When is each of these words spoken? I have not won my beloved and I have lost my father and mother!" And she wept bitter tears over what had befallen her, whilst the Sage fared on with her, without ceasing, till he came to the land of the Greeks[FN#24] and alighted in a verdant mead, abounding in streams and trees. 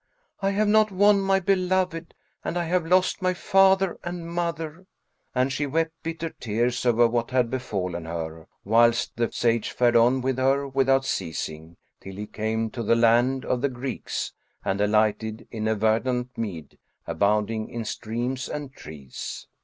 I 0.41 0.49
have 0.49 0.67
not 0.67 0.89
won 0.91 1.21
my 1.21 1.39
beloved 1.39 2.15
and 2.43 2.57
I 2.57 2.63
have 2.65 2.87
lost 2.87 3.21
my 3.21 3.35
father 3.35 3.99
and 4.03 4.25
mother!" 4.27 4.87
And 5.35 5.53
she 5.53 5.67
wept 5.67 5.93
bitter 6.01 6.31
tears 6.31 6.83
over 6.87 7.07
what 7.07 7.29
had 7.29 7.51
befallen 7.51 8.05
her, 8.05 8.47
whilst 8.65 9.15
the 9.15 9.31
Sage 9.31 9.69
fared 9.69 9.95
on 9.95 10.21
with 10.21 10.39
her, 10.39 10.67
without 10.67 11.05
ceasing, 11.05 11.77
till 11.99 12.15
he 12.15 12.25
came 12.25 12.71
to 12.71 12.81
the 12.81 12.95
land 12.95 13.45
of 13.45 13.61
the 13.61 13.69
Greeks[FN#24] 13.69 14.31
and 14.65 14.81
alighted 14.81 15.47
in 15.51 15.67
a 15.67 15.75
verdant 15.75 16.35
mead, 16.35 16.79
abounding 17.05 17.69
in 17.69 17.85
streams 17.85 18.49
and 18.49 18.73
trees. 18.73 19.45